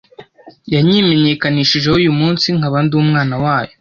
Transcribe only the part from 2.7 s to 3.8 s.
ndi umwana wayo